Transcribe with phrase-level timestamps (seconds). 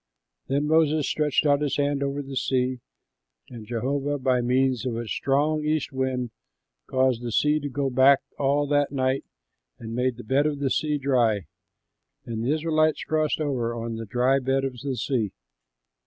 [0.47, 2.79] Then Moses stretched out his hand over the sea,
[3.51, 6.31] and Jehovah by means of a strong east wind
[6.87, 9.23] caused the sea to go back all that night
[9.77, 11.45] and made the bed of the sea dry.
[12.25, 15.33] And the Israelites crossed over on the dry bed of the sea.